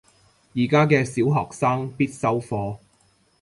[0.55, 2.79] 而家嘅小學生必修課